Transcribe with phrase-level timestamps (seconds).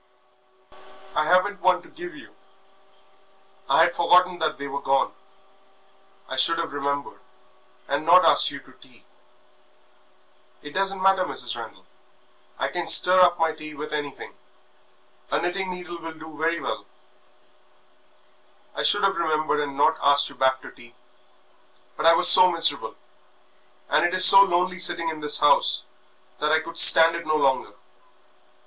[1.15, 2.35] "I haven't one to give you;
[3.69, 5.13] I had forgotten that they were gone.
[6.27, 7.19] I should have remembered
[7.87, 9.05] and not asked you to tea."
[10.63, 11.55] "It don't matter, Mrs.
[11.55, 11.85] Randal;
[12.57, 14.35] I can stir up my tea with anything
[15.29, 16.87] a knitting needle will do very well"
[18.75, 20.95] "I should have remembered and not asked you back to tea;
[21.95, 22.95] but I was so miserable,
[23.87, 25.83] and it is so lonely sitting in this house,
[26.39, 27.73] that I could stand it no longer....